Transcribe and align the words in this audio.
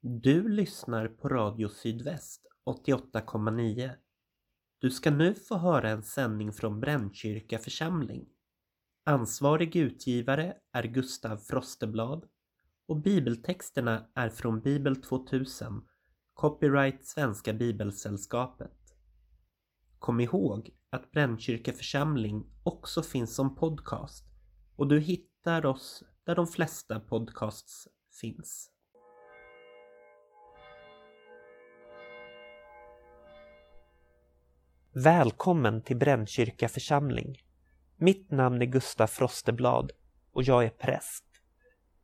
Du 0.00 0.48
lyssnar 0.48 1.08
på 1.08 1.28
Radio 1.28 1.68
Sydväst 1.68 2.46
88,9. 2.66 3.90
Du 4.78 4.90
ska 4.90 5.10
nu 5.10 5.34
få 5.34 5.58
höra 5.58 5.90
en 5.90 6.02
sändning 6.02 6.52
från 6.52 6.80
Brännkyrka 6.80 7.58
församling. 7.58 8.28
Ansvarig 9.04 9.76
utgivare 9.76 10.56
är 10.72 10.82
Gustav 10.82 11.36
Frosteblad 11.36 12.24
och 12.86 12.96
bibeltexterna 12.96 14.06
är 14.14 14.30
från 14.30 14.60
Bibel 14.60 15.02
2000, 15.02 15.82
copyright 16.34 17.06
Svenska 17.06 17.52
Bibelsällskapet. 17.52 18.94
Kom 19.98 20.20
ihåg 20.20 20.70
att 20.90 21.10
Brännkyrka 21.10 21.72
församling 21.72 22.46
också 22.62 23.02
finns 23.02 23.34
som 23.34 23.56
podcast 23.56 24.24
och 24.76 24.88
du 24.88 25.00
hittar 25.00 25.66
oss 25.66 26.02
där 26.24 26.34
de 26.34 26.46
flesta 26.46 27.00
podcasts 27.00 27.88
finns. 28.20 28.77
Välkommen 35.04 35.82
till 35.82 35.96
Brännkyrka 35.96 36.68
församling. 36.68 37.36
Mitt 37.96 38.30
namn 38.30 38.62
är 38.62 38.66
Gustaf 38.66 39.10
Frosteblad 39.10 39.90
och 40.32 40.42
jag 40.42 40.64
är 40.64 40.70
präst. 40.70 41.24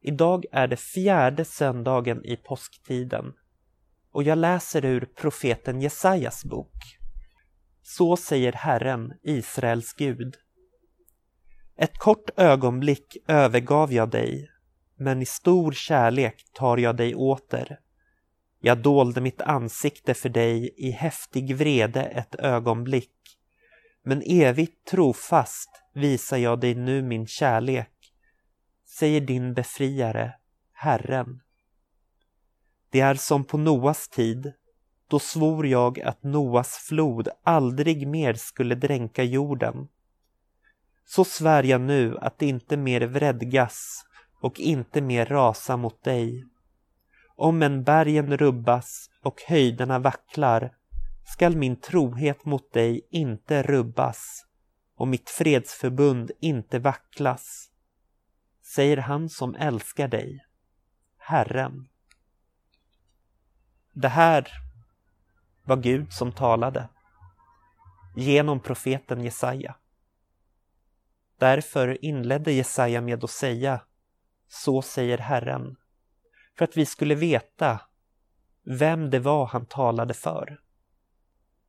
Idag 0.00 0.44
är 0.52 0.66
det 0.68 0.76
fjärde 0.76 1.44
söndagen 1.44 2.24
i 2.24 2.36
påsktiden 2.36 3.32
och 4.10 4.22
jag 4.22 4.38
läser 4.38 4.84
ur 4.84 5.08
profeten 5.16 5.80
Jesajas 5.80 6.44
bok. 6.44 6.74
Så 7.82 8.16
säger 8.16 8.52
Herren, 8.52 9.12
Israels 9.22 9.92
Gud. 9.92 10.34
Ett 11.76 11.98
kort 11.98 12.30
ögonblick 12.36 13.16
övergav 13.26 13.92
jag 13.92 14.10
dig, 14.10 14.50
men 14.96 15.22
i 15.22 15.26
stor 15.26 15.72
kärlek 15.72 16.44
tar 16.52 16.76
jag 16.78 16.96
dig 16.96 17.14
åter. 17.14 17.78
Jag 18.64 18.78
dolde 18.78 19.20
mitt 19.20 19.40
ansikte 19.40 20.14
för 20.14 20.28
dig 20.28 20.74
i 20.76 20.90
häftig 20.90 21.56
vrede 21.56 22.02
ett 22.04 22.34
ögonblick, 22.34 23.38
men 24.04 24.22
evigt 24.26 24.86
trofast 24.86 25.70
visar 25.94 26.36
jag 26.36 26.60
dig 26.60 26.74
nu 26.74 27.02
min 27.02 27.26
kärlek, 27.26 27.92
säger 28.98 29.20
din 29.20 29.54
befriare, 29.54 30.34
Herren. 30.72 31.40
Det 32.90 33.00
är 33.00 33.14
som 33.14 33.44
på 33.44 33.58
Noas 33.58 34.08
tid, 34.08 34.52
då 35.08 35.18
svor 35.18 35.66
jag 35.66 36.00
att 36.00 36.22
Noas 36.22 36.76
flod 36.88 37.28
aldrig 37.42 38.08
mer 38.08 38.34
skulle 38.34 38.74
dränka 38.74 39.22
jorden. 39.22 39.88
Så 41.04 41.24
svär 41.24 41.62
jag 41.62 41.80
nu 41.80 42.18
att 42.18 42.42
inte 42.42 42.76
mer 42.76 43.00
vredgas 43.00 44.04
och 44.40 44.60
inte 44.60 45.00
mer 45.00 45.26
rasa 45.26 45.76
mot 45.76 46.04
dig. 46.04 46.51
Om 47.42 47.62
än 47.62 47.84
bergen 47.84 48.36
rubbas 48.36 49.10
och 49.22 49.42
höjderna 49.46 49.98
vacklar 49.98 50.76
skall 51.24 51.56
min 51.56 51.76
trohet 51.76 52.44
mot 52.44 52.72
dig 52.72 53.08
inte 53.10 53.62
rubbas 53.62 54.46
och 54.96 55.08
mitt 55.08 55.30
fredsförbund 55.30 56.30
inte 56.40 56.78
vacklas, 56.78 57.70
säger 58.74 58.96
han 58.96 59.28
som 59.28 59.54
älskar 59.54 60.08
dig, 60.08 60.46
Herren. 61.18 61.88
Det 63.92 64.08
här 64.08 64.48
var 65.64 65.76
Gud 65.76 66.12
som 66.12 66.32
talade 66.32 66.88
genom 68.16 68.60
profeten 68.60 69.24
Jesaja. 69.24 69.76
Därför 71.38 72.04
inledde 72.04 72.52
Jesaja 72.52 73.00
med 73.00 73.24
att 73.24 73.30
säga 73.30 73.80
Så 74.48 74.82
säger 74.82 75.18
Herren, 75.18 75.76
för 76.58 76.64
att 76.64 76.76
vi 76.76 76.86
skulle 76.86 77.14
veta 77.14 77.80
vem 78.64 79.10
det 79.10 79.18
var 79.18 79.46
han 79.46 79.66
talade 79.66 80.14
för. 80.14 80.60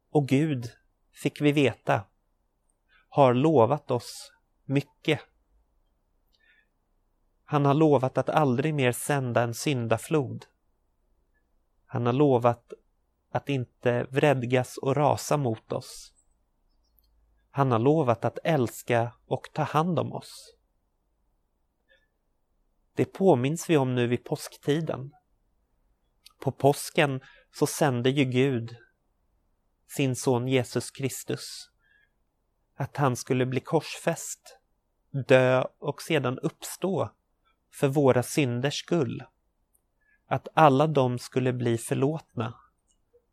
Och 0.09 0.27
Gud, 0.27 0.71
fick 1.13 1.41
vi 1.41 1.51
veta, 1.51 2.03
har 3.09 3.33
lovat 3.33 3.91
oss 3.91 4.31
mycket. 4.65 5.19
Han 7.43 7.65
har 7.65 7.73
lovat 7.73 8.17
att 8.17 8.29
aldrig 8.29 8.73
mer 8.73 8.91
sända 8.91 9.41
en 9.41 9.53
syndaflod. 9.53 10.45
Han 11.85 12.05
har 12.05 12.13
lovat 12.13 12.73
att 13.31 13.49
inte 13.49 14.07
vredgas 14.09 14.77
och 14.77 14.95
rasa 14.95 15.37
mot 15.37 15.71
oss. 15.71 16.13
Han 17.51 17.71
har 17.71 17.79
lovat 17.79 18.25
att 18.25 18.39
älska 18.43 19.13
och 19.25 19.49
ta 19.53 19.63
hand 19.63 19.99
om 19.99 20.13
oss. 20.13 20.55
Det 22.95 23.05
påminns 23.05 23.69
vi 23.69 23.77
om 23.77 23.95
nu 23.95 24.07
vid 24.07 24.23
påsktiden. 24.23 25.11
På 26.39 26.51
påsken 26.51 27.21
så 27.51 27.67
sände 27.67 28.09
ju 28.09 28.25
Gud 28.25 28.75
sin 29.87 30.15
son 30.15 30.47
Jesus 30.47 30.91
Kristus 30.91 31.69
att 32.75 32.97
han 32.97 33.15
skulle 33.15 33.45
bli 33.45 33.59
korsfäst, 33.59 34.57
dö 35.27 35.63
och 35.79 36.01
sedan 36.01 36.39
uppstå 36.39 37.09
för 37.73 37.87
våra 37.87 38.23
synders 38.23 38.79
skull. 38.79 39.23
Att 40.27 40.47
alla 40.53 40.87
de 40.87 41.19
skulle 41.19 41.53
bli 41.53 41.77
förlåtna 41.77 42.53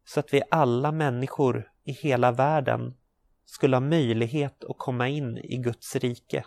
så 0.05 0.21
att 0.21 0.35
vi 0.35 0.43
alla 0.51 0.93
människor 0.93 1.71
i 1.85 1.93
hela 1.93 2.33
världen 2.33 2.97
skulle 3.45 3.77
ha 3.77 3.81
möjlighet 3.81 4.65
att 4.65 4.79
komma 4.79 5.09
in 5.09 5.39
i 5.39 5.57
Guds 5.57 5.97
rike. 5.97 6.45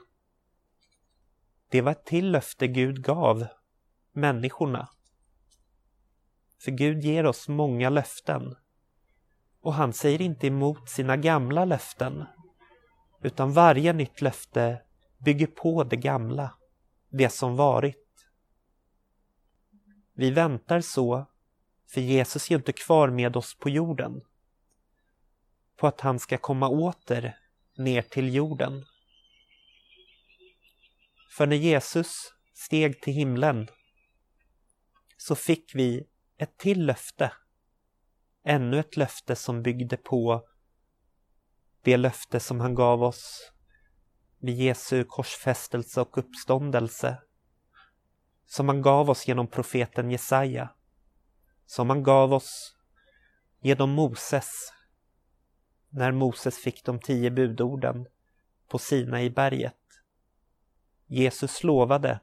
Det 1.73 1.81
var 1.81 1.91
ett 1.91 2.05
till 2.05 2.31
löfte 2.31 2.67
Gud 2.67 3.03
gav 3.03 3.47
människorna. 4.11 4.89
För 6.59 6.71
Gud 6.71 7.03
ger 7.03 7.25
oss 7.25 7.47
många 7.47 7.89
löften. 7.89 8.55
Och 9.61 9.73
han 9.73 9.93
säger 9.93 10.21
inte 10.21 10.47
emot 10.47 10.89
sina 10.89 11.17
gamla 11.17 11.65
löften. 11.65 12.25
Utan 13.21 13.53
varje 13.53 13.93
nytt 13.93 14.21
löfte 14.21 14.81
bygger 15.17 15.47
på 15.47 15.83
det 15.83 15.95
gamla, 15.95 16.53
det 17.09 17.29
som 17.29 17.55
varit. 17.55 18.27
Vi 20.13 20.31
väntar 20.31 20.81
så, 20.81 21.25
för 21.89 22.01
Jesus 22.01 22.51
är 22.51 22.55
inte 22.55 22.73
kvar 22.73 23.09
med 23.09 23.37
oss 23.37 23.57
på 23.59 23.69
jorden. 23.69 24.21
På 25.77 25.87
att 25.87 26.01
han 26.01 26.19
ska 26.19 26.37
komma 26.37 26.69
åter 26.69 27.37
ner 27.77 28.01
till 28.01 28.35
jorden. 28.35 28.85
För 31.37 31.47
när 31.47 31.55
Jesus 31.55 32.33
steg 32.53 33.01
till 33.01 33.13
himlen 33.13 33.67
så 35.17 35.35
fick 35.35 35.75
vi 35.75 36.07
ett 36.37 36.57
till 36.57 36.85
löfte. 36.85 37.33
Ännu 38.43 38.79
ett 38.79 38.97
löfte 38.97 39.35
som 39.35 39.63
byggde 39.63 39.97
på 39.97 40.47
det 41.81 41.97
löfte 41.97 42.39
som 42.39 42.59
han 42.59 42.75
gav 42.75 43.03
oss 43.03 43.51
vid 44.39 44.57
Jesu 44.57 45.03
korsfästelse 45.03 46.01
och 46.01 46.17
uppståndelse. 46.17 47.21
Som 48.45 48.67
han 48.67 48.81
gav 48.81 49.09
oss 49.09 49.27
genom 49.27 49.47
profeten 49.47 50.11
Jesaja. 50.11 50.69
Som 51.65 51.89
han 51.89 52.03
gav 52.03 52.33
oss 52.33 52.75
genom 53.61 53.89
Moses. 53.89 54.73
När 55.89 56.11
Moses 56.11 56.57
fick 56.57 56.85
de 56.85 56.99
tio 56.99 57.31
budorden 57.31 58.07
på 58.67 58.77
Sina 58.77 59.23
i 59.23 59.29
berget. 59.29 59.82
Jesus 61.07 61.63
lovade 61.63 62.19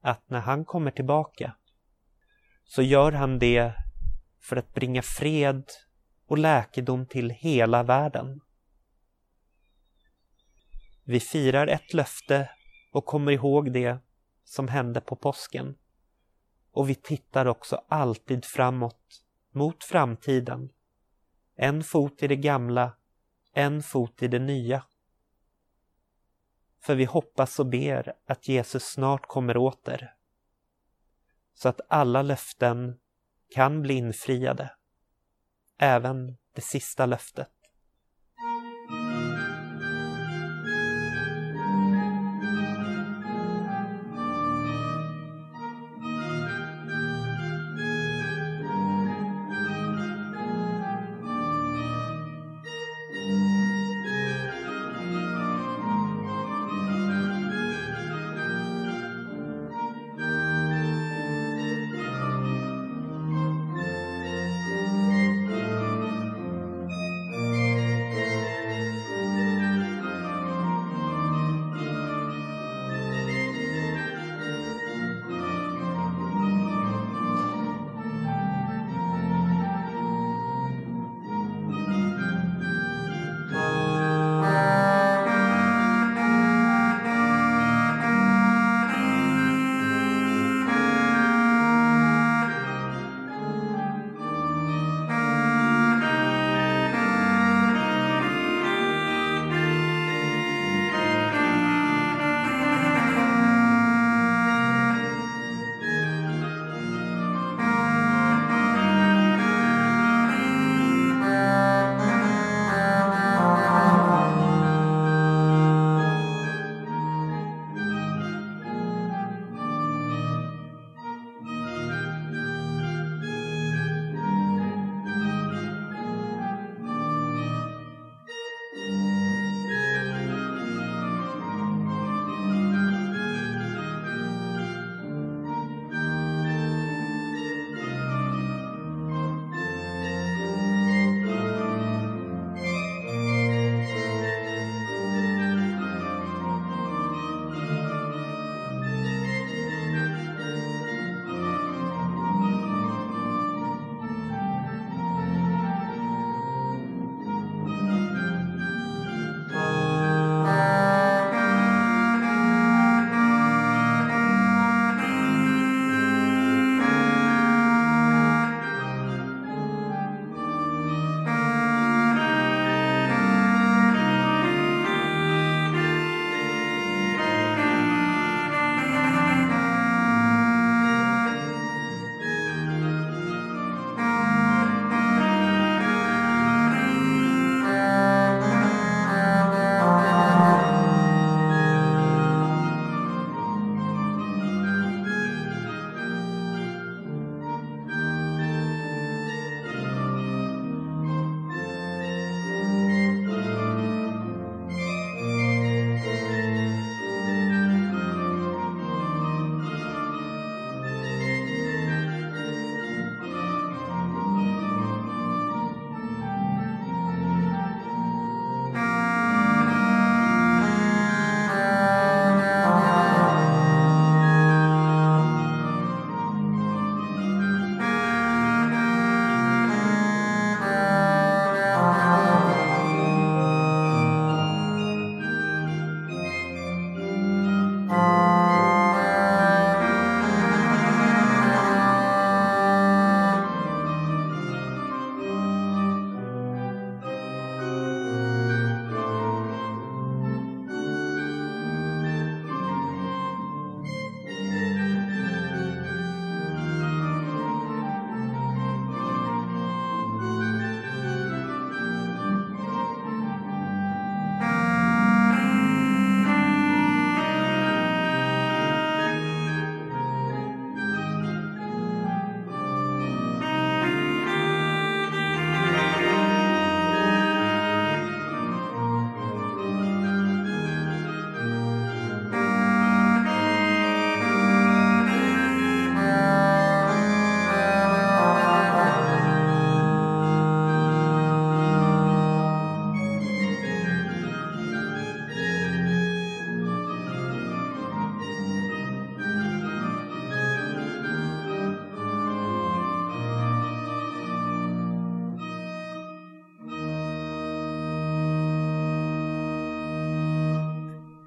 att 0.00 0.30
när 0.30 0.40
han 0.40 0.64
kommer 0.64 0.90
tillbaka 0.90 1.56
så 2.64 2.82
gör 2.82 3.12
han 3.12 3.38
det 3.38 3.72
för 4.40 4.56
att 4.56 4.74
bringa 4.74 5.02
fred 5.02 5.64
och 6.26 6.38
läkedom 6.38 7.06
till 7.06 7.30
hela 7.30 7.82
världen. 7.82 8.40
Vi 11.04 11.20
firar 11.20 11.66
ett 11.66 11.94
löfte 11.94 12.50
och 12.92 13.06
kommer 13.06 13.32
ihåg 13.32 13.72
det 13.72 13.98
som 14.44 14.68
hände 14.68 15.00
på 15.00 15.16
påsken. 15.16 15.76
Och 16.72 16.88
vi 16.90 16.94
tittar 16.94 17.46
också 17.46 17.82
alltid 17.88 18.44
framåt, 18.44 19.24
mot 19.50 19.84
framtiden. 19.84 20.70
En 21.56 21.82
fot 21.82 22.22
i 22.22 22.28
det 22.28 22.36
gamla, 22.36 22.96
en 23.52 23.82
fot 23.82 24.22
i 24.22 24.28
det 24.28 24.38
nya. 24.38 24.84
För 26.82 26.94
vi 26.94 27.04
hoppas 27.04 27.58
och 27.58 27.66
ber 27.66 28.12
att 28.26 28.48
Jesus 28.48 28.84
snart 28.84 29.26
kommer 29.26 29.56
åter. 29.56 30.14
Så 31.54 31.68
att 31.68 31.80
alla 31.88 32.22
löften 32.22 32.98
kan 33.48 33.82
bli 33.82 33.94
infriade. 33.94 34.70
Även 35.78 36.36
det 36.54 36.60
sista 36.60 37.06
löftet. 37.06 37.61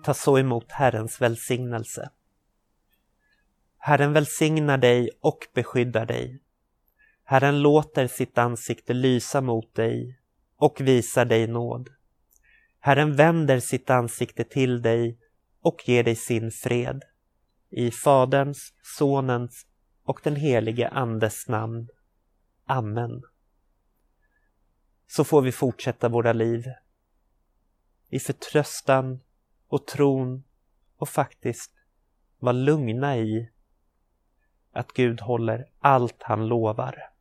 Ta 0.05 0.13
så 0.13 0.39
emot 0.39 0.71
Herrens 0.71 1.21
välsignelse. 1.21 2.09
Herren 3.77 4.13
välsignar 4.13 4.77
dig 4.77 5.09
och 5.21 5.39
beskyddar 5.53 6.05
dig. 6.05 6.41
Herren 7.23 7.61
låter 7.61 8.07
sitt 8.07 8.37
ansikte 8.37 8.93
lysa 8.93 9.41
mot 9.41 9.75
dig 9.75 10.19
och 10.55 10.81
visar 10.81 11.25
dig 11.25 11.47
nåd. 11.47 11.89
Herren 12.79 13.15
vänder 13.15 13.59
sitt 13.59 13.89
ansikte 13.89 14.43
till 14.43 14.81
dig 14.81 15.19
och 15.61 15.83
ger 15.85 16.03
dig 16.03 16.15
sin 16.15 16.51
fred. 16.51 17.03
I 17.69 17.91
Faderns, 17.91 18.73
Sonens 18.81 19.65
och 20.03 20.19
den 20.23 20.35
helige 20.35 20.89
Andes 20.89 21.47
namn. 21.47 21.87
Amen. 22.65 23.21
Så 25.07 25.23
får 25.23 25.41
vi 25.41 25.51
fortsätta 25.51 26.09
våra 26.09 26.33
liv 26.33 26.65
i 28.09 28.19
förtröstan 28.19 29.19
och 29.67 29.87
tron 29.87 30.43
och 30.97 31.09
faktiskt 31.09 31.71
vara 32.39 32.53
lugna 32.53 33.17
i 33.17 33.49
att 34.71 34.93
Gud 34.93 35.21
håller 35.21 35.69
allt 35.79 36.23
han 36.23 36.47
lovar. 36.47 37.14